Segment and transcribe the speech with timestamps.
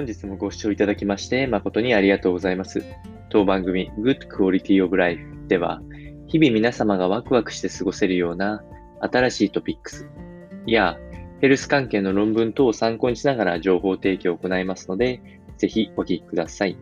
[0.00, 2.82] 本日もご視聴いただきまして誠にありがとうございます。
[3.28, 5.82] 当番組 Good Quality of Life では、
[6.26, 8.64] 日々皆様がワクワクして過ごせるような
[9.00, 10.08] 新しいトピックス
[10.66, 10.98] や
[11.42, 15.20] ヘルス関係の論文等を参考にしながら情報提供を行いますので、
[15.58, 16.78] ぜひお聞きください。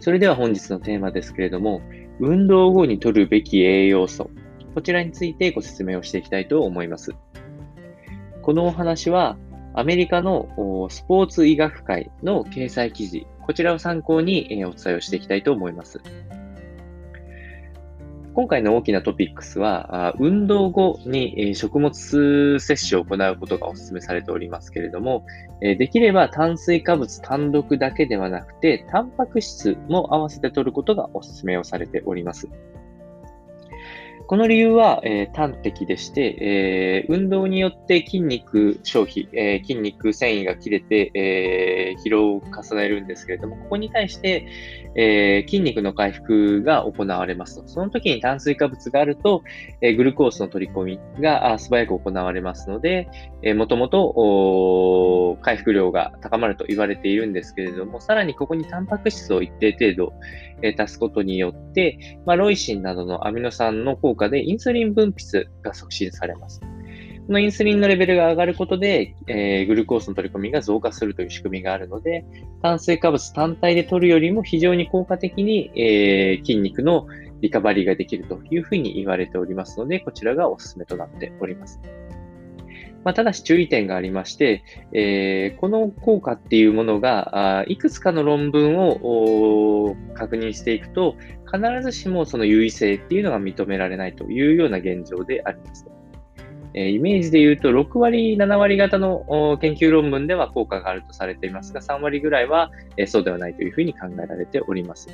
[0.00, 1.80] それでは本日のテーマですけれども、
[2.18, 4.30] 運動後に摂るべき栄養素、
[4.74, 7.12] こちらについてご説明をしていきたいと思います。
[8.42, 9.38] このお話は、
[9.76, 16.00] アメリカのスポーツ医学会の掲載記事、こちらを参考にお伝えをしていきたいと思います。
[18.34, 25.26] 今回の大きなトピックスは、運動後に食物摂取を行うことがお勧めされておりますけれども、
[25.60, 32.48] できれば炭水化物単独だけではなくて、タンパク質も合わせて摂ることがお勧めをされております。
[34.26, 44.46] この理由は、えー、端的でして、えー、運動によって筋肉消費、えー、筋肉繊維が切れて、え疲労を重ねるんですけれども、ここに対して、
[44.96, 47.68] え筋肉の回復が行われますと。
[47.68, 49.42] その時に炭水化物があると、
[49.82, 53.08] えグルコースの取り込みが素早く行われますので、
[53.42, 60.14] えもともと回復量が高まると言われているんですけれども、さらにここにタンパク質を一定程度、
[60.62, 61.63] え足すことによって、
[62.26, 66.60] まあ、ロイシンなどのアミノ酸の効果でインスリン分泌が促進されます。
[67.26, 72.26] このインスリンのレベルが上がることで、えー、グルコースの取り込みが増加するという仕組みがあるので、
[72.60, 77.06] 炭水化物単体で取るよりも非常に効果的に、えー、筋肉の
[77.40, 81.80] リカバリーができるというふうに言われておりますので、こちらがお勧めとなっております。
[83.04, 91.16] まあ、ただし注意点がありまして、えー、この効果っていうものが、あいくつかの論文を確認していくと、
[91.52, 95.86] 必ずしもその優位性っていうのが認められないというような現状であります。
[96.74, 105.08] えイメージで言うと、6割、7割型の研究論文では効果があるとされていますが、3割ぐらいは、えそうではないというふうに考えられております。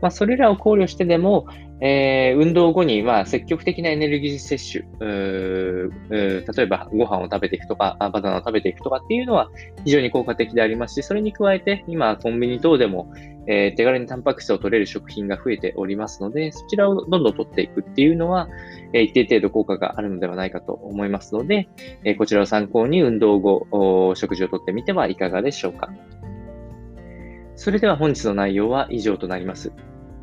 [0.00, 1.46] まあ、それらを考慮してでも、
[1.80, 9.50] えー、運動後には積極的なエネルギー摂取、例えばご飯を食べていくとか、バナナを食べていくとかっていうのは
[9.84, 13.12] 非常に効果的でありますし、それに加えて今コンビニ等でも、
[13.46, 18.48] えー、手軽にタンパク質を取れる食品が増えておりますので、そちらをどんどん取っていくっていうのは、
[18.92, 21.68] えー、一定程度効果があるのではないかと思いますので、
[22.04, 25.90] えー、こちらを参考に運動後、食事をとってみてはいかがでしょうか。
[27.56, 29.72] それでは本日の内容は以上となります。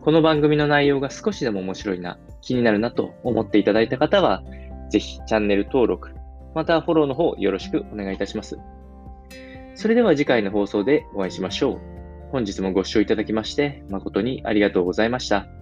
[0.01, 4.43] この番組の内容が少しでも面白いな、気になるなと思っていただいた方は、
[4.89, 6.11] ぜひチャンネル登録、
[6.55, 8.57] またフォローの方よろしくお願いいたします。
[9.75, 11.90] それでは次回の放送でお会いしましょう。
[12.31, 15.60] 本日もご視聴いただきまして誠にありがとうございました。